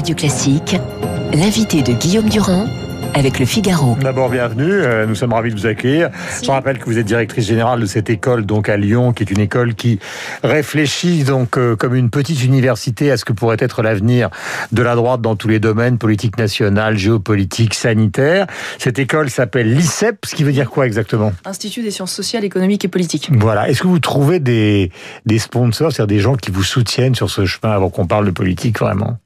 [0.00, 0.76] Radio Classique,
[1.34, 2.66] l'invité de Guillaume Durand
[3.12, 3.98] avec le Figaro.
[4.00, 4.72] D'abord, bienvenue.
[4.72, 6.08] Euh, nous sommes ravis de vous accueillir.
[6.42, 9.30] Je rappelle que vous êtes directrice générale de cette école, donc à Lyon, qui est
[9.30, 9.98] une école qui
[10.42, 14.30] réfléchit donc euh, comme une petite université à ce que pourrait être l'avenir
[14.72, 18.46] de la droite dans tous les domaines, politique nationale, géopolitique, sanitaire.
[18.78, 21.34] Cette école s'appelle l'ICEP, ce qui veut dire quoi exactement?
[21.44, 23.28] Institut des sciences sociales, économiques et politiques.
[23.32, 23.68] Voilà.
[23.68, 24.92] Est-ce que vous trouvez des,
[25.26, 28.30] des sponsors, c'est-à-dire des gens qui vous soutiennent sur ce chemin avant qu'on parle de
[28.30, 29.18] politique vraiment?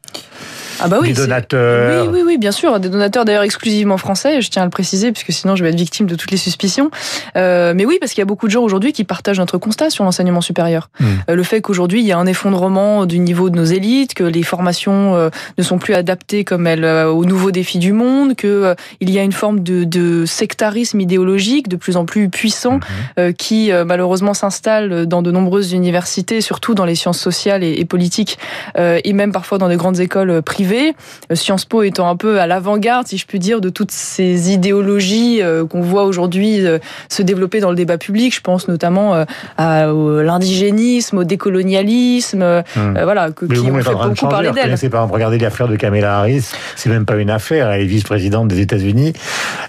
[0.80, 2.06] Ah bah oui, des donateurs.
[2.06, 2.78] Oui, oui, oui, bien sûr.
[2.80, 5.78] Des donateurs d'ailleurs exclusivement français, je tiens à le préciser, puisque sinon je vais être
[5.78, 6.90] victime de toutes les suspicions.
[7.36, 9.90] Euh, mais oui, parce qu'il y a beaucoup de gens aujourd'hui qui partagent notre constat
[9.90, 10.90] sur l'enseignement supérieur.
[11.00, 11.06] Hmm.
[11.30, 14.24] Euh, le fait qu'aujourd'hui il y a un effondrement du niveau de nos élites, que
[14.24, 18.34] les formations euh, ne sont plus adaptées comme elles euh, aux nouveaux défis du monde,
[18.34, 22.80] que il y a une forme de, de, sectarisme idéologique de plus en plus puissant
[23.18, 23.32] hmm.
[23.32, 28.38] qui malheureusement s'installe dans de nombreuses universités, surtout dans les sciences sociales et, et politiques,
[28.76, 32.46] et même parfois dans des grandes écoles privées euh, Sciences Po étant un peu à
[32.46, 37.22] l'avant-garde, si je puis dire, de toutes ces idéologies euh, qu'on voit aujourd'hui euh, se
[37.22, 38.34] développer dans le débat public.
[38.34, 39.24] Je pense notamment
[39.56, 42.98] à l'indigénisme, au décolonialisme, hmm.
[43.02, 44.76] voilà, qui ont fait beaucoup parler d'elle.
[44.78, 48.48] C'est pas regardez l'affaire de Kamala Harris, c'est même pas une affaire, elle est vice-présidente
[48.48, 49.12] des États-Unis.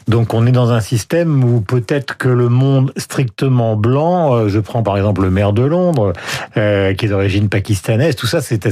[0.07, 4.83] Donc on est dans un système où peut-être que le monde strictement blanc, je prends
[4.83, 6.13] par exemple le maire de Londres,
[6.53, 8.66] qui est d'origine pakistanaise, tout ça c'est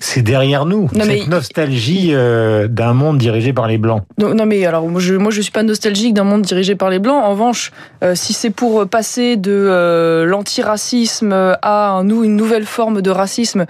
[0.00, 0.88] c'est derrière nous.
[0.94, 4.02] Non, mais nostalgie euh, d'un monde dirigé par les blancs.
[4.18, 6.98] Non, mais alors moi je moi je suis pas nostalgique d'un monde dirigé par les
[6.98, 7.22] blancs.
[7.22, 7.70] En revanche,
[8.02, 13.66] euh, si c'est pour passer de euh, l'antiracisme à un, une nouvelle forme de racisme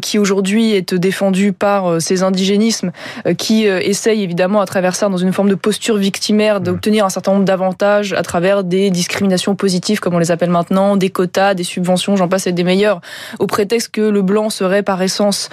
[0.00, 2.90] qui aujourd'hui est défendue par ces indigénismes
[3.36, 7.32] qui essayent évidemment à travers ça dans une forme de posture victimaire d'obtenir un certain
[7.32, 11.64] nombre d'avantages à travers des discriminations positives comme on les appelle maintenant, des quotas, des
[11.64, 13.00] subventions, j'en passe et des meilleurs,
[13.38, 15.50] au prétexte que le blanc serait par essence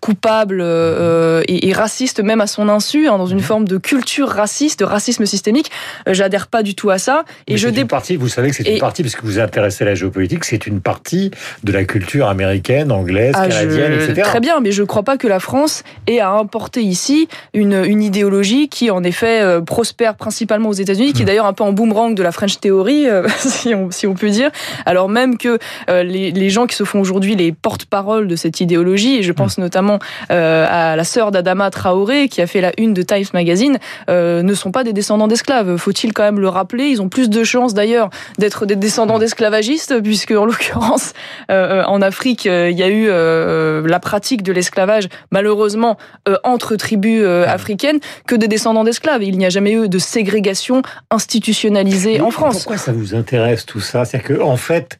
[0.00, 0.62] coupable
[1.08, 3.42] euh, et, raciste même à son insu, hein, dans une mhm.
[3.42, 5.70] forme de culture raciste, de racisme systémique.
[6.08, 7.24] Euh, j'adhère pas du tout à ça.
[7.46, 9.84] Et je une partie, vous savez que c'est une partie, parce que vous vous intéressez
[9.84, 11.30] à la géopolitique, c'est une partie
[11.62, 14.22] de la culture américaine, anglaise, ah, canadienne, etc.
[14.22, 18.02] Très bien, mais je crois pas que la France ait à importer ici une, une
[18.02, 21.26] idéologie qui, en effet, euh, prospère principalement aux États-Unis, qui est hmm.
[21.26, 23.06] d'ailleurs un peu en boomerang de la French Theory,
[23.38, 24.50] si, on, si on peut dire.
[24.86, 29.16] Alors même que les, les gens qui se font aujourd'hui les porte-parole de cette idéologie,
[29.16, 29.62] et je pense hmm.
[29.62, 33.78] notamment à la sœur d'Adama Traoré, qui a fait la une de Times Magazine,
[34.10, 35.76] euh, ne sont pas des descendants d'esclaves.
[35.76, 36.86] Faut-il quand même le rappeler?
[36.86, 41.12] Ils ont plus de chances d'ailleurs d'être des descendants d'esclavagistes, puisque en l'occurrence,
[41.52, 43.06] euh, en Afrique, euh, il y a eu
[43.86, 45.98] la pratique de l'esclavage, malheureusement,
[46.42, 49.22] entre tribus africaines, que des descendants d'esclaves.
[49.22, 50.82] Il n'y a jamais eu de ségrégation
[51.12, 52.56] institutionnalisée en France.
[52.56, 54.04] Pourquoi ça vous intéresse tout ça?
[54.04, 54.98] C'est-à-dire que, en fait,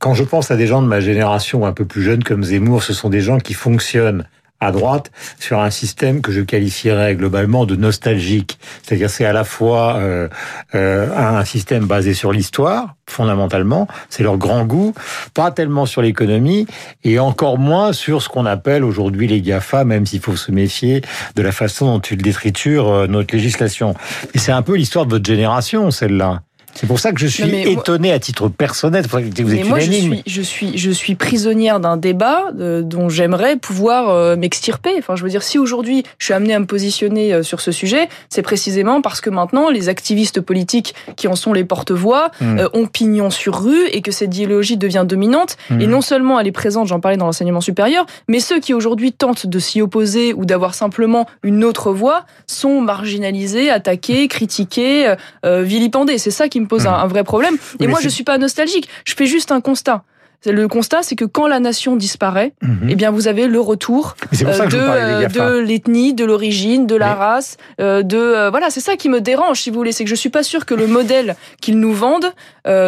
[0.00, 2.82] quand je pense à des gens de ma génération, un peu plus jeunes comme Zemmour,
[2.82, 4.26] ce sont des gens qui fonctionnent
[4.60, 8.58] à droite sur un système que je qualifierais globalement de nostalgique.
[8.82, 10.28] C'est-à-dire c'est à la fois euh,
[10.74, 14.94] euh, un système basé sur l'histoire, fondamentalement, c'est leur grand goût,
[15.34, 16.66] pas tellement sur l'économie
[17.04, 21.02] et encore moins sur ce qu'on appelle aujourd'hui les GAFA, même s'il faut se méfier
[21.34, 23.94] de la façon dont ils détriturent euh, notre législation.
[24.34, 26.42] Et c'est un peu l'histoire de votre génération, celle-là.
[26.76, 29.06] C'est pour ça que je suis étonné à titre personnel.
[29.06, 33.08] Vous êtes mais moi, je suis, je suis, je suis prisonnière d'un débat euh, dont
[33.08, 34.90] j'aimerais pouvoir euh, m'extirper.
[34.98, 37.72] Enfin, je veux dire, si aujourd'hui je suis amené à me positionner euh, sur ce
[37.72, 42.60] sujet, c'est précisément parce que maintenant les activistes politiques qui en sont les porte-voix hmm.
[42.74, 45.56] ont pignon sur rue et que cette idéologie devient dominante.
[45.70, 45.80] Hmm.
[45.80, 49.12] Et non seulement elle est présente, j'en parlais dans l'enseignement supérieur, mais ceux qui aujourd'hui
[49.12, 55.14] tentent de s'y opposer ou d'avoir simplement une autre voix sont marginalisés, attaqués, critiqués,
[55.44, 56.18] vilipendés.
[56.18, 57.56] C'est ça qui me pose un, vrai problème.
[57.80, 58.88] Et moi, je suis pas nostalgique.
[59.04, 60.04] Je fais juste un constat.
[60.44, 62.88] Le constat, c'est que quand la nation disparaît, mhm.
[62.90, 67.14] eh bien, vous avez le retour euh, de, euh, de l'ethnie, de l'origine, de la
[67.14, 70.14] race, euh, de voilà, c'est ça qui me dérange, si vous voulez, c'est que je
[70.14, 72.32] suis pas sûr que le modèle qu'ils nous vendent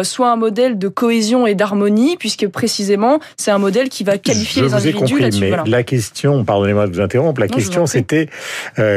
[0.03, 4.61] soit un modèle de cohésion et d'harmonie, puisque précisément, c'est un modèle qui va qualifier
[4.61, 5.41] les individus là-dessus.
[5.41, 8.29] Mais la question, pardonnez-moi de vous interrompre, la question c'était,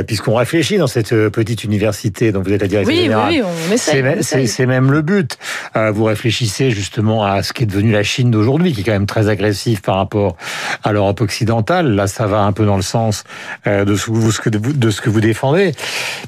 [0.06, 3.72] puisqu'on réfléchit dans cette petite université dont vous êtes la directrice oui, générale, oui, on
[3.72, 5.38] essaie, c'est même le but.
[5.74, 8.92] vous réfléchissez justement à ce qui est devenu la Chine d'aujourd'hui aujourd'hui, qui est quand
[8.92, 10.36] même très agressif par rapport
[10.82, 11.94] à l'Europe occidentale.
[11.94, 13.24] Là, ça va un peu dans le sens
[13.66, 14.06] euh, de ce,
[14.40, 15.72] que vous, de ce que vous défendez.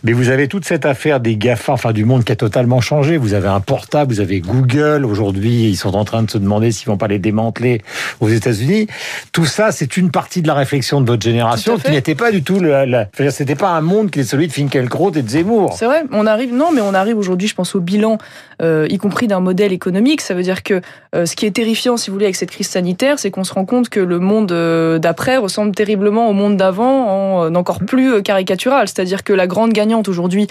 [0.05, 3.17] Mais vous avez toute cette affaire des GAFA, enfin du monde qui a totalement changé.
[3.17, 5.05] Vous avez un portable, vous avez Google.
[5.05, 7.83] Aujourd'hui, ils sont en train de se demander s'ils vont pas les démanteler
[8.21, 8.87] aux États-Unis.
[9.33, 12.43] Tout ça, c'est une partie de la réflexion de votre génération qui n'était pas du
[12.43, 13.07] tout le.
[13.31, 15.75] C'était pas un monde qui est celui de Finkielkraut et de Zemmour.
[15.79, 16.05] C'est vrai.
[16.13, 18.19] On arrive, non, mais on arrive aujourd'hui, je pense, au bilan,
[18.63, 20.21] euh, y compris d'un modèle économique.
[20.21, 20.81] Ça veut dire que
[21.15, 23.53] euh, ce qui est terrifiant, si vous voulez, avec cette crise sanitaire, c'est qu'on se
[23.53, 28.23] rend compte que le monde euh, d'après ressemble terriblement au monde d'avant, en encore plus
[28.23, 28.89] caricatural.
[28.89, 30.47] C'est-à-dire que la grande gagnante aujourd'hui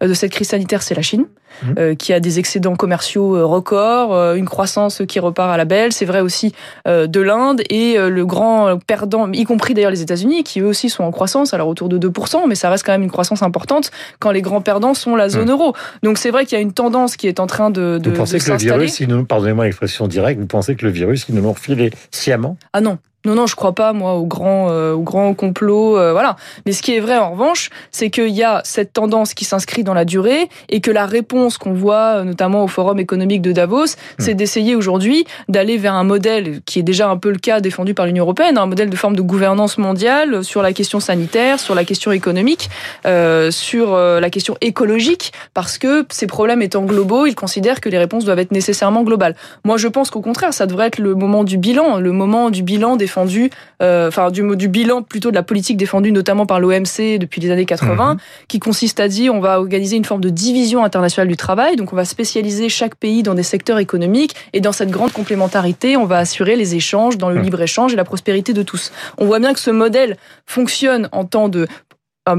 [0.00, 1.26] de cette crise sanitaire, c'est la Chine.
[1.64, 1.96] Mmh.
[1.96, 5.92] Qui a des excédents commerciaux euh, records, euh, une croissance qui repart à la belle.
[5.92, 6.52] C'est vrai aussi
[6.86, 11.04] de l'Inde et le grand perdant, y compris d'ailleurs les États-Unis, qui eux aussi sont
[11.04, 14.30] en croissance, alors autour de 2%, mais ça reste quand même une croissance importante quand
[14.30, 15.50] les grands perdants sont la zone mmh.
[15.50, 15.74] euro.
[16.02, 18.16] Donc c'est vrai qu'il y a une tendance qui est en train de, de Vous
[18.16, 21.52] pensez que le virus, pardonnez-moi l'expression directe, vous pensez que le virus, il nous l'ont
[21.52, 22.56] refilé sciemment?
[22.72, 26.10] Ah non, non, non, je crois pas, moi, au grand, euh, au grand complot, euh,
[26.10, 26.34] voilà.
[26.66, 29.84] Mais ce qui est vrai, en revanche, c'est qu'il y a cette tendance qui s'inscrit
[29.84, 33.52] dans la durée et que la réponse qu'on voit, euh, notamment au Forum économique de
[33.52, 33.88] Davos, hmm.
[34.18, 37.94] c'est d'essayer aujourd'hui d'aller vers un modèle qui est déjà un peu le cas défendu
[37.94, 41.76] par l'Union européenne, un modèle de forme de gouvernance mondiale sur la question sanitaire, sur
[41.76, 42.70] la question économique,
[43.06, 47.98] euh, sur la question écologique, parce que ces problèmes étant globaux, ils considèrent que les
[47.98, 49.36] réponses doivent être nécessairement globales.
[49.64, 52.62] Moi, je pense qu'au contraire, ça devrait être le moment du bilan, le moment du
[52.62, 53.50] bilan des défendu,
[53.82, 57.50] euh, enfin du, du bilan plutôt de la politique défendue notamment par l'OMC depuis les
[57.50, 58.20] années 80, mhm.
[58.48, 61.92] qui consiste à dire on va organiser une forme de division internationale du travail, donc
[61.92, 66.06] on va spécialiser chaque pays dans des secteurs économiques et dans cette grande complémentarité, on
[66.06, 67.42] va assurer les échanges dans le mhm.
[67.42, 68.92] libre échange et la prospérité de tous.
[69.18, 70.16] On voit bien que ce modèle
[70.46, 71.66] fonctionne en temps de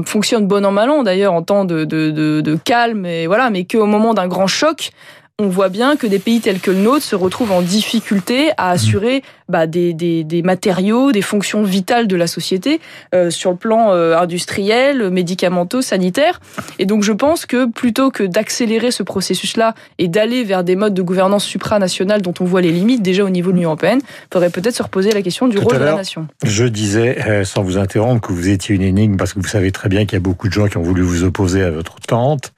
[0.06, 3.50] fonctionne bon an mal an d'ailleurs en temps de, de, de, de calme et voilà
[3.50, 4.92] mais qu'au moment d'un grand choc
[5.40, 8.70] on voit bien que des pays tels que le nôtre se retrouvent en difficulté à
[8.70, 8.74] mmh.
[8.74, 12.80] assurer bah, des, des, des, matériaux, des fonctions vitales de la société
[13.14, 16.40] euh, sur le plan euh, industriel, médicamenteux, sanitaire.
[16.78, 20.94] Et donc je pense que plutôt que d'accélérer ce processus-là et d'aller vers des modes
[20.94, 24.32] de gouvernance supranationale dont on voit les limites déjà au niveau de l'Union européenne, il
[24.32, 26.26] faudrait peut-être se reposer la question du rôle de la nation.
[26.44, 29.72] Je disais, euh, sans vous interrompre, que vous étiez une énigme parce que vous savez
[29.72, 31.96] très bien qu'il y a beaucoup de gens qui ont voulu vous opposer à votre
[32.00, 32.52] tante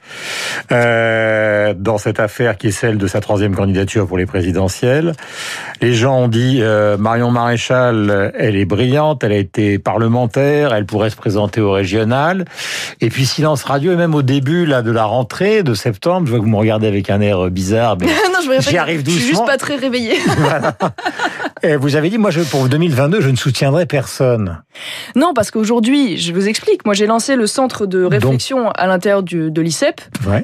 [0.70, 5.12] dans cette affaire qui celle de sa troisième candidature pour les présidentielles.
[5.80, 10.86] Les gens ont dit euh, Marion Maréchal, elle est brillante, elle a été parlementaire, elle
[10.86, 12.44] pourrait se présenter au régional.
[13.00, 16.30] Et puis silence radio, et même au début là de la rentrée de septembre, je
[16.30, 18.06] vois que vous me regardez avec un air bizarre, mais
[18.60, 19.18] j'y arrive doucement.
[19.18, 20.16] Je suis juste pas très réveillée.
[21.62, 24.62] Et vous avez dit, moi, je, pour 2022, je ne soutiendrai personne.
[25.14, 29.22] Non, parce qu'aujourd'hui, je vous explique, moi j'ai lancé le centre de réflexion à l'intérieur
[29.22, 30.00] de l'ICEP,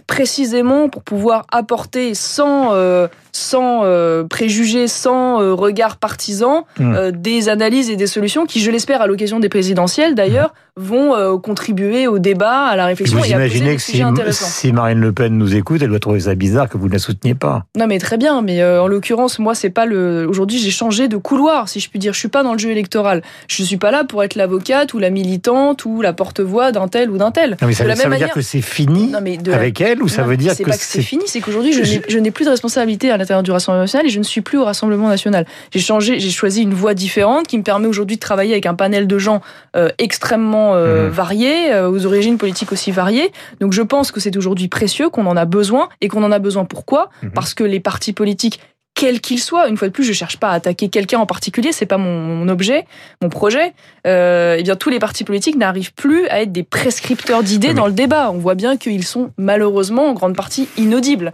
[0.06, 6.94] précisément pour pouvoir apporter sans euh, sans euh, préjugés, sans euh, regard partisan, hmm.
[6.94, 11.14] euh, des analyses et des solutions qui, je l'espère, à l'occasion des présidentielles d'ailleurs, vont
[11.14, 13.18] euh, contribuer au débat, à la réflexion.
[13.18, 14.02] Vous imaginez que si,
[14.32, 16.98] si, Marine Le Pen nous écoute, elle doit trouver ça bizarre que vous ne la
[16.98, 17.64] souteniez pas.
[17.76, 18.42] Non, mais très bien.
[18.42, 20.26] Mais en l'occurrence, moi, c'est pas le.
[20.28, 22.12] Aujourd'hui, j'ai changé de couloir, si je puis dire.
[22.12, 23.22] Je suis pas dans le jeu électoral.
[23.48, 27.10] Je suis pas là pour être l'avocate ou la militante ou la porte-voix d'un tel
[27.10, 27.56] ou d'un tel.
[27.60, 30.72] Non, mais ça, veut dire que c'est fini avec elle ou ça veut dire que
[30.72, 34.10] c'est fini C'est qu'aujourd'hui, je n'ai plus de responsabilité à l'intérieur du Rassemblement national et
[34.10, 35.46] je ne suis plus au Rassemblement national.
[35.72, 38.74] J'ai changé, j'ai choisi une voie différente qui me permet aujourd'hui de travailler avec un
[38.74, 39.42] panel de gens
[39.76, 41.10] euh, extrêmement euh, mmh.
[41.10, 43.32] variés, euh, aux origines politiques aussi variées.
[43.60, 46.38] Donc je pense que c'est aujourd'hui précieux, qu'on en a besoin et qu'on en a
[46.38, 47.30] besoin pourquoi mmh.
[47.30, 48.60] Parce que les partis politiques
[48.94, 49.68] quel qu'il soit.
[49.68, 52.48] Une fois de plus, je cherche pas à attaquer quelqu'un en particulier, c'est pas mon,
[52.48, 52.84] objet,
[53.20, 53.72] mon projet.
[54.06, 57.86] Euh, eh bien, tous les partis politiques n'arrivent plus à être des prescripteurs d'idées dans
[57.86, 58.30] le débat.
[58.30, 61.32] On voit bien qu'ils sont malheureusement en grande partie inaudibles.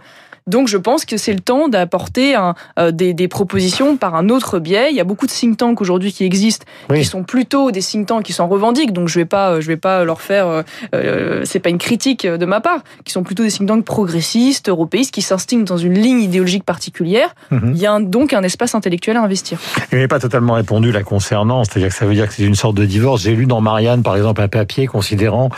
[0.49, 2.35] Donc je pense que c'est le temps d'apporter
[2.79, 4.87] euh, des, des, propositions par un autre biais.
[4.89, 8.07] Il y a beaucoup de think tanks aujourd'hui qui existent, qui sont plutôt des think
[8.07, 8.91] tanks qui s'en revendiquent.
[8.91, 10.63] Donc je vais pas, je vais pas leur faire, euh,
[10.95, 14.69] euh c'est pas une critique de ma part, qui sont plutôt des think tanks progressistes,
[14.69, 17.35] européistes, qui s'instiguent dans une ligne idéologique particulière.
[17.51, 17.73] Mhm.
[17.75, 19.59] Il y a donc un espace intellectuel à investir.
[19.91, 22.55] Vous n'avez pas totalement répondu la concernant, c'est-à-dire que ça veut dire que c'est une
[22.55, 23.21] sorte de divorce.
[23.21, 25.49] J'ai lu dans Marianne, par exemple, un papier considérant,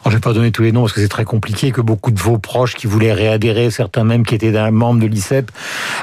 [0.00, 2.10] alors je vais pas donner tous les noms parce que c'est très compliqué, que beaucoup
[2.10, 5.50] de vos proches qui voulaient réadhérer, certains même qui étaient d'un membre de l'ICEP,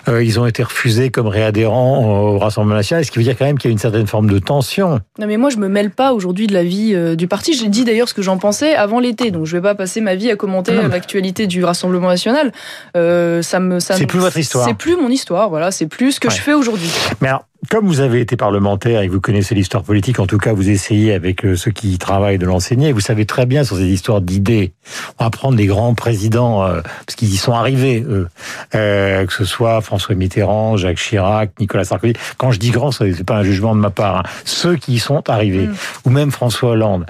[0.07, 3.45] euh, ils ont été refusés comme réadhérents au Rassemblement national, ce qui veut dire quand
[3.45, 4.99] même qu'il y a une certaine forme de tension.
[5.19, 7.53] Non mais moi je me mêle pas aujourd'hui de la vie euh, du parti.
[7.53, 10.15] J'ai dit d'ailleurs ce que j'en pensais avant l'été, donc je vais pas passer ma
[10.15, 12.51] vie à commenter l'actualité du Rassemblement national.
[12.95, 14.65] Euh, ça me, ça c'est plus votre histoire.
[14.65, 15.71] C'est plus mon histoire, voilà.
[15.71, 16.89] C'est plus ce que je fais aujourd'hui.
[17.21, 20.37] Mais alors, comme vous avez été parlementaire et que vous connaissez l'histoire politique, en tout
[20.37, 22.91] cas, vous essayez avec euh, ceux qui travaillent de l'enseigner.
[22.91, 24.73] Vous savez très bien sur ces histoires d'idées.
[25.19, 28.27] On va prendre des grands présidents euh, parce qu'ils y sont arrivés, eux.
[28.73, 32.13] Euh, que ce soit François Mitterrand, Jacques Chirac, Nicolas Sarkozy.
[32.37, 34.17] Quand je dis grand, c'est pas un jugement de ma part.
[34.17, 34.23] Hein.
[34.43, 35.75] Ceux qui y sont arrivés, mm.
[36.05, 37.05] ou même François Hollande,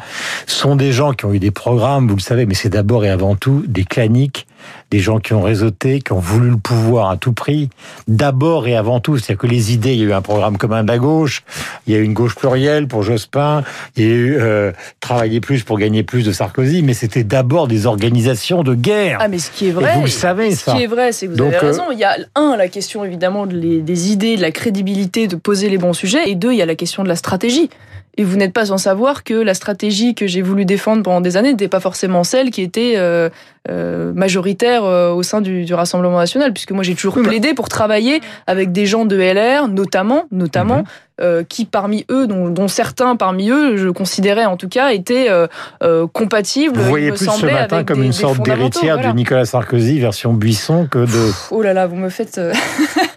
[0.47, 3.09] sont des gens qui ont eu des programmes, vous le savez, mais c'est d'abord et
[3.09, 4.44] avant tout des claniques
[4.91, 7.69] des gens qui ont réseauté, qui ont voulu le pouvoir à tout prix,
[8.07, 9.17] d'abord et avant tout.
[9.17, 11.43] C'est-à-dire que les idées, il y a eu un programme commun de la gauche,
[11.87, 13.63] il y a eu une gauche plurielle pour Jospin,
[13.95, 17.67] il y a eu euh, travailler plus pour gagner plus de Sarkozy, mais c'était d'abord
[17.67, 19.17] des organisations de guerre.
[19.21, 21.31] Ah, mais ce qui est vrai, vous le savez, ce qui est vrai, c'est que
[21.33, 21.83] vous avez Donc, euh, raison.
[21.91, 25.35] Il y a un, la question évidemment de les- des idées, de la crédibilité, de
[25.35, 27.69] poser les bons sujets, et deux, il y a la question de la stratégie.
[28.17, 31.35] Et vous n'êtes pas sans savoir que la stratégie que j'ai voulu défendre pendant des
[31.37, 33.29] années n'était pas forcément celle qui était euh,
[33.69, 37.67] euh, majoritaire euh, au sein du, du Rassemblement national, puisque moi j'ai toujours plaidé pour
[37.67, 40.83] travailler avec des gens de LR, notamment, notamment, Mhm.
[41.21, 45.27] Euh, qui parmi eux, dont, dont certains parmi eux, je considérais en tout cas, étaient
[45.29, 45.47] euh,
[45.83, 46.77] euh, compatibles.
[46.77, 49.11] Vous voyez plus ce matin comme des- une des sorte d'héritière voilà.
[49.11, 51.31] de Nicolas Sarkozy version Buisson que de...
[51.51, 52.53] Oh là là, vous me faites euh,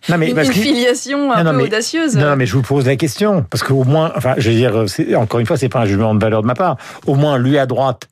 [0.09, 2.17] Non mais, une, parce une que- filiation un Non, peu mais- audacieuse.
[2.17, 4.85] Non, mais je vous pose la question parce qu'au moins, enfin, je veux dire,
[5.21, 6.77] encore une fois, c'est pas un jugement de valeur de ma part.
[7.07, 8.03] Au moins, lui à droite,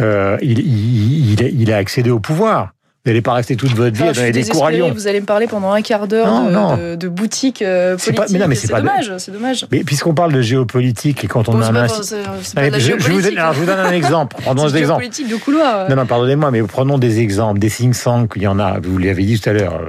[0.00, 2.70] euh, il, il, il, a- il a accédé au pouvoir.
[3.08, 4.90] Vous n'allez pas rester toute votre vie Enfin, à donner des cours à Lyon.
[4.94, 8.16] vous allez me parler pendant un quart d'heure de, de, de boutique euh, C'est pas-
[8.24, 8.34] politique.
[8.38, 9.66] mais non, mais c'est c'est pas- dommage, c'est dommage.
[9.72, 13.22] Mais puisqu'on parle de géopolitique et quand on Bon, a un pas, je, je vous
[13.22, 14.36] donne, alors, je vous donne un exemple.
[14.44, 15.02] Prenons des exemples.
[15.04, 15.88] géopolitique de couloir.
[15.88, 18.98] Non, non, pardonnez-moi, mais prenons des exemples, des think tanks, il y en a, vous
[18.98, 19.80] l'avez dit tout à l'heure,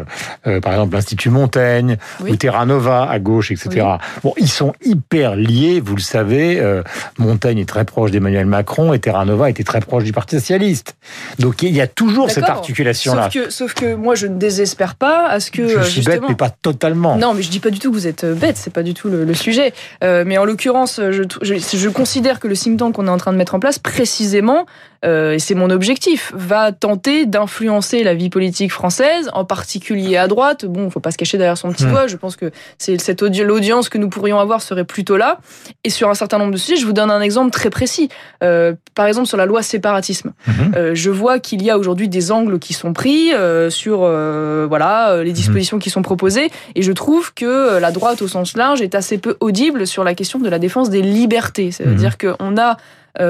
[0.48, 2.32] euh, euh, par exemple l'Institut Montaigne, Oui.
[2.32, 3.70] ou Terra Nova à gauche, etc.
[3.76, 3.84] Oui.
[4.24, 6.84] Bon, ils sont hyper liés, vous le savez, euh,
[7.18, 10.96] Montaigne est très proche d'Emmanuel Macron et Terra Nova était très proche du Parti Socialiste.
[11.40, 12.62] Donc il y a toujours cette D'accord.
[13.10, 16.01] Sauf que, sauf que moi, je ne désespère pas à ce que Je euh, suis
[16.01, 17.16] bête, mais pas totalement.
[17.16, 18.94] Non, mais je dis pas du tout que vous êtes euh, bête, c'est pas du
[18.94, 19.74] tout le, le sujet.
[20.04, 23.18] Euh, mais en l'occurrence, je, je, je considère que le think tank qu'on est en
[23.18, 24.66] train de mettre en place, précisément,
[25.06, 30.27] euh, et c'est mon objectif, va tenter d'influencer la vie politique française, en particulier à
[30.27, 30.65] droite.
[30.65, 31.91] Bon, faut pas se cacher derrière son petit Hmm.
[31.91, 32.08] doigt.
[32.08, 35.39] Je pense que c'est cette audi- l'audience que nous pourrions avoir serait plutôt là.
[35.84, 38.10] Et sur un certain nombre de sujets, je vous donne un exemple très précis.
[38.44, 40.34] Euh, par exemple, sur la loi séparatisme.
[40.48, 40.72] Mhm.
[40.75, 43.32] Euh, je vois qu'il y a aujourd'hui des angles qui sont pris
[43.70, 48.56] sur voilà les dispositions qui sont proposées et je trouve que la droite au sens
[48.58, 51.72] large est assez peu audible sur la question de la défense des libertés.
[51.72, 52.77] C'est-à-dire qu'on a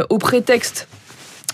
[0.09, 0.87] au prétexte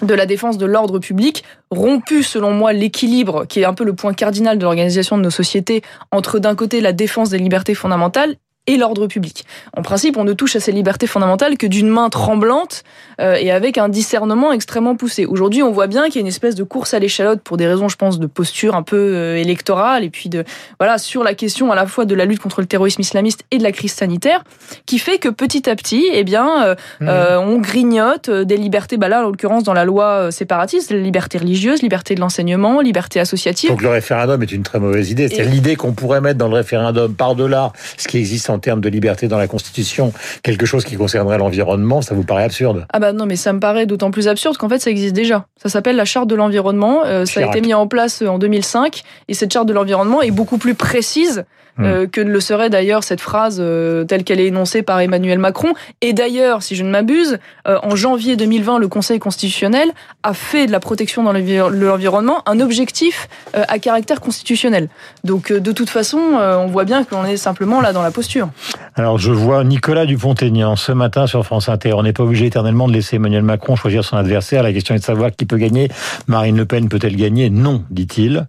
[0.01, 3.93] de la défense de l'ordre public, rompu selon moi l'équilibre qui est un peu le
[3.93, 8.35] point cardinal de l'organisation de nos sociétés entre d'un côté la défense des libertés fondamentales
[8.67, 9.45] et l'ordre public.
[9.75, 12.83] En principe, on ne touche à ces libertés fondamentales que d'une main tremblante
[13.21, 15.25] euh, et avec un discernement extrêmement poussé.
[15.25, 17.67] Aujourd'hui, on voit bien qu'il y a une espèce de course à l'échalote pour des
[17.67, 20.43] raisons, je pense, de posture un peu euh, électorale et puis de
[20.79, 23.57] voilà sur la question à la fois de la lutte contre le terrorisme islamiste et
[23.57, 24.43] de la crise sanitaire,
[24.85, 28.97] qui fait que petit à petit, eh bien, euh, euh, on grignote des libertés.
[28.97, 33.19] Bah là, en l'occurrence, dans la loi séparatiste, la liberté religieuse, liberté de l'enseignement, liberté
[33.19, 33.69] associative.
[33.69, 35.29] Donc le référendum est une très mauvaise idée.
[35.29, 38.89] C'est l'idée qu'on pourrait mettre dans le référendum par-delà ce qui existe en termes de
[38.89, 42.85] liberté dans la Constitution, quelque chose qui concernerait l'environnement, ça vous paraît absurde?
[42.91, 45.45] Ah bah non, mais ça me paraît d'autant plus absurde qu'en fait ça existe déjà.
[45.61, 47.05] Ça s'appelle la charte de l'environnement.
[47.05, 50.21] Euh, ça a été mis en place euh, en 2005 et cette charte de l'environnement
[50.21, 51.45] est beaucoup plus précise
[51.79, 55.39] euh, que ne le serait d'ailleurs cette phrase euh, telle qu'elle est énoncée par Emmanuel
[55.39, 55.73] Macron.
[56.01, 59.91] Et d'ailleurs, si je ne m'abuse, euh, en janvier 2020, le Conseil constitutionnel
[60.23, 64.89] a fait de la protection dans l'environnement un objectif à caractère constitutionnel.
[65.23, 68.49] Donc de toute façon, on voit bien que l'on est simplement là dans la posture.
[68.95, 71.93] Alors, je vois Nicolas Dupont-Aignan ce matin sur France Inter.
[71.93, 74.63] On n'est pas obligé éternellement de laisser Emmanuel Macron choisir son adversaire.
[74.63, 75.89] La question est de savoir qui peut gagner.
[76.27, 77.49] Marine Le Pen peut-elle gagner?
[77.49, 78.47] Non, dit-il.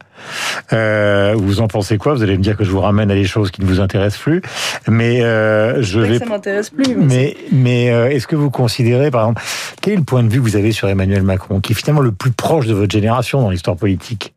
[0.72, 2.14] Euh, vous en pensez quoi?
[2.14, 4.22] Vous allez me dire que je vous ramène à des choses qui ne vous intéressent
[4.22, 4.42] plus.
[4.88, 6.18] Mais euh, je vais.
[6.18, 6.94] ça m'intéresse plus.
[6.94, 9.42] Mais Mais, mais euh, est-ce que vous considérez, par exemple,
[9.80, 12.02] quel est le point de vue que vous avez sur Emmanuel Macron, qui est finalement
[12.02, 14.35] le plus proche de votre génération dans l'histoire politique?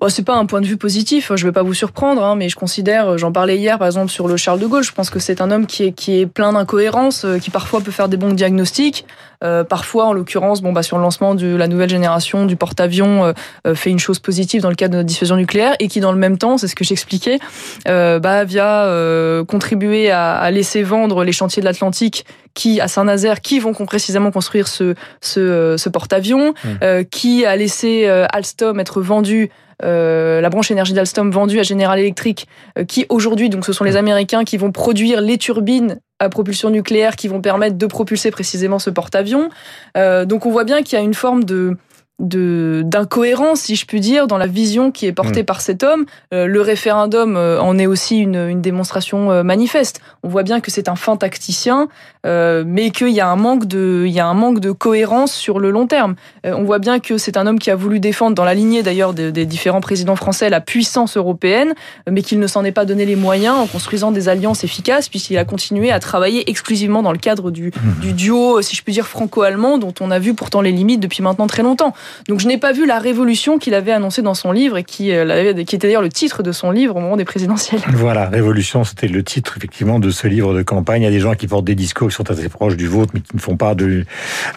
[0.00, 2.48] Bon, c'est pas un point de vue positif, je vais pas vous surprendre, hein, mais
[2.48, 5.18] je considère, j'en parlais hier par exemple sur le Charles de Gaulle, je pense que
[5.18, 8.16] c'est un homme qui est, qui est plein d'incohérences, euh, qui parfois peut faire des
[8.16, 9.04] bons diagnostics,
[9.44, 13.26] euh, parfois en l'occurrence, bon bah sur le lancement de la nouvelle génération du porte-avions,
[13.26, 13.32] euh,
[13.66, 16.12] euh, fait une chose positive dans le cadre de notre dissuasion nucléaire, et qui dans
[16.12, 17.38] le même temps, c'est ce que j'expliquais,
[17.86, 22.88] euh, bah via euh, contribuer à, à laisser vendre les chantiers de l'Atlantique qui à
[22.88, 26.68] Saint-Nazaire, qui vont précisément construire ce, ce, euh, ce porte-avions, Mmh.
[26.82, 31.62] euh, qui a laissé euh, Alstom être vendu euh, la branche énergie d'Alstom vendue à
[31.62, 32.46] General Electric,
[32.78, 36.70] euh, qui aujourd'hui, donc ce sont les Américains qui vont produire les turbines à propulsion
[36.70, 39.48] nucléaire qui vont permettre de propulser précisément ce porte-avions.
[39.96, 41.76] Euh, donc on voit bien qu'il y a une forme de
[42.20, 45.46] d'incohérence, si je puis dire, dans la vision qui est portée Mm.
[45.46, 46.04] par cet homme.
[46.34, 50.00] Euh, le référendum euh, en est aussi une, une démonstration euh, manifeste.
[50.22, 51.88] On voit bien que c'est un fin tacticien,
[52.26, 55.32] euh, mais qu'il y a un manque de, il y a un manque de cohérence
[55.32, 56.16] sur le long terme.
[56.46, 58.82] Euh, on voit bien que c'est un homme qui a voulu défendre, dans la lignée
[58.82, 61.74] d'ailleurs des, des différents présidents français, la puissance européenne,
[62.10, 65.38] mais qu'il ne s'en est pas donné les moyens en construisant des alliances efficaces, puisqu'il
[65.38, 69.06] a continué à travailler exclusivement dans le cadre du, du duo, si je puis dire,
[69.06, 71.94] franco-allemand, dont on a vu pourtant les limites depuis maintenant très longtemps.
[72.28, 75.12] Donc je n'ai pas vu la révolution qu'il avait annoncée dans son livre et qui,
[75.12, 77.80] euh, qui était d'ailleurs le titre de son livre au moment des présidentielles.
[77.94, 81.02] Voilà, révolution, c'était le titre effectivement de ce livre de campagne.
[81.02, 83.12] Il y a des gens qui portent des discours qui sont assez proches du vôtre,
[83.14, 84.04] mais qui ne font pas de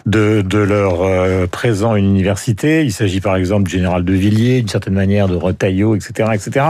[0.06, 2.84] de, de leur euh, présent une université.
[2.84, 6.66] Il s'agit par exemple du général de Villiers, d'une certaine manière de Retailleau, etc., etc.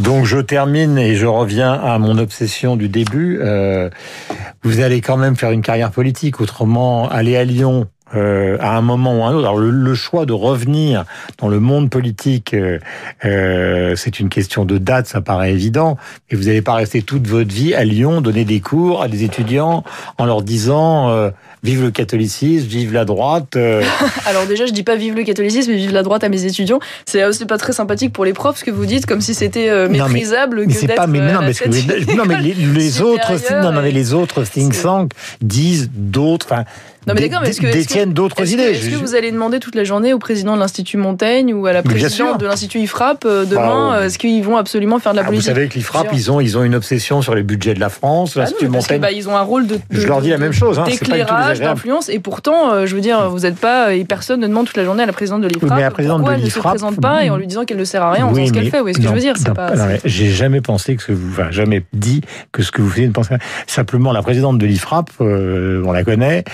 [0.00, 3.38] Donc je termine et je reviens à mon obsession du début.
[3.40, 3.90] Euh,
[4.62, 8.80] vous allez quand même faire une carrière politique, autrement aller à Lyon euh, à un
[8.80, 9.46] moment ou à un autre.
[9.48, 11.04] Alors le, choix de revenir
[11.38, 12.78] dans le monde politique, euh,
[13.24, 15.96] euh, c'est une question de date, ça paraît évident.
[16.30, 19.22] Et vous n'allez pas rester toute votre vie à Lyon, donner des cours à des
[19.22, 19.84] étudiants
[20.18, 21.30] en leur disant euh,
[21.62, 23.56] vive le catholicisme, vive la droite.
[23.56, 23.82] Euh.
[24.26, 26.80] Alors déjà, je dis pas vive le catholicisme, mais vive la droite à mes étudiants.
[27.06, 29.88] C'est aussi pas très sympathique pour les profs ce que vous dites, comme si c'était
[29.88, 30.96] méprisable non, mais, que d'être.
[30.96, 35.12] Pas, mais, non, mais, non, mais les, les autres, non, mais les autres think tanks
[35.40, 36.52] disent d'autres.
[37.06, 38.62] Non, mais d'accord, mais est-ce que, détiennent d'autres idées.
[38.62, 41.72] Est-ce que vous allez demander toute la journée au président de l'Institut Montaigne ou à
[41.72, 45.22] la présidente de l'Institut IFRAP euh, demain bah, Est-ce qu'ils vont absolument faire de la
[45.22, 47.74] ah, politique Vous savez que l'IFRAP, ils ont, ils ont une obsession sur les budgets
[47.74, 48.32] de la France.
[48.36, 49.00] Ah L'Institut Montaigne.
[49.00, 49.78] bah, ils ont un rôle de.
[49.90, 50.78] je leur dis la même chose.
[50.78, 52.08] Hein, d'éclairage, d'influence.
[52.08, 53.94] Et pourtant, euh, je veux dire, vous n'êtes pas.
[53.94, 55.76] Et personne ne demande toute la journée à la présidente de l'IFRAP.
[55.76, 57.78] mais la présidente pourquoi de elle ne se présente pas et en lui disant qu'elle
[57.78, 58.78] ne sert à rien en faisant ce qu'elle fait.
[58.78, 59.34] Vous voyez ce que je veux dire
[60.04, 61.30] J'ai jamais pensé que ce que vous.
[61.30, 63.34] Enfin, jamais dit que ce que vous faisiez ne pensez
[63.66, 66.44] Simplement, la présidente de l'IFRAP, euh, on la connaît.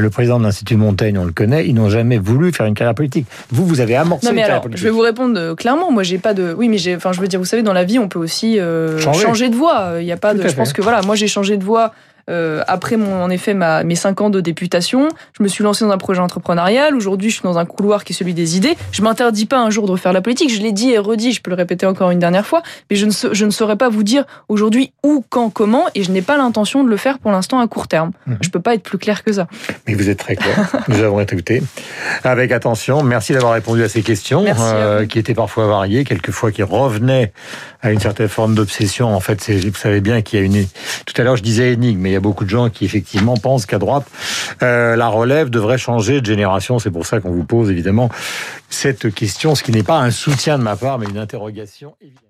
[0.00, 2.94] Le président de l'Institut Montaigne, on le connaît, ils n'ont jamais voulu faire une carrière
[2.94, 3.26] politique.
[3.50, 4.78] Vous, vous avez amorcé non, mais alors, politique.
[4.80, 5.90] Je vais vous répondre euh, clairement.
[5.90, 6.54] Moi, j'ai pas de.
[6.56, 6.96] Oui, mais j'ai.
[6.96, 9.48] Enfin, je veux dire, vous savez, dans la vie, on peut aussi euh, changer.
[9.48, 9.94] de voie.
[10.00, 10.46] Il y a pas de.
[10.46, 11.92] Je pense que voilà, moi, j'ai changé de voie
[12.30, 15.84] euh, après mon, en effet ma, mes cinq ans de députation, je me suis lancé
[15.84, 16.94] dans un projet entrepreneurial.
[16.94, 18.76] Aujourd'hui, je suis dans un couloir qui est celui des idées.
[18.92, 20.52] Je m'interdis pas un jour de refaire la politique.
[20.52, 23.06] Je l'ai dit et redit, je peux le répéter encore une dernière fois, mais je
[23.06, 26.36] ne, je ne saurais pas vous dire aujourd'hui où, quand, comment, et je n'ai pas
[26.36, 28.12] l'intention de le faire pour l'instant à court terme.
[28.26, 28.38] Je mhm.
[28.42, 29.48] Je peux pas être plus clair que ça.
[29.88, 30.70] Mais vous êtes très clair.
[30.88, 31.60] Nous avons écouté
[32.22, 33.02] avec attention.
[33.02, 37.32] Merci d'avoir répondu à ces questions euh, qui étaient parfois variées, quelquefois qui revenaient
[37.82, 39.14] à une certaine forme d'obsession.
[39.14, 40.66] En fait, vous savez bien qu'il y a une.
[41.06, 43.66] Tout à l'heure, je disais énigme, mais y a beaucoup de gens qui effectivement pensent
[43.66, 44.06] qu'à droite,
[44.62, 46.78] euh, la relève devrait changer de génération.
[46.78, 48.08] C'est pour ça qu'on vous pose évidemment
[48.70, 52.24] cette question, ce qui n'est pas un soutien de ma part, mais une interrogation évidemment.